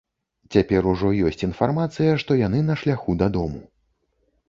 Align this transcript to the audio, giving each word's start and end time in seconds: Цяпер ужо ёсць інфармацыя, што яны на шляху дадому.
Цяпер 0.55 0.87
ужо 0.91 1.11
ёсць 1.31 1.45
інфармацыя, 1.49 2.17
што 2.25 2.41
яны 2.47 2.65
на 2.73 2.81
шляху 2.83 3.19
дадому. 3.25 3.67